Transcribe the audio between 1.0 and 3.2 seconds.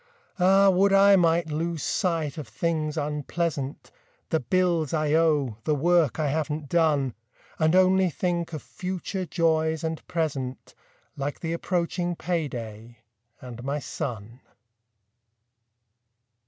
might lose sight of things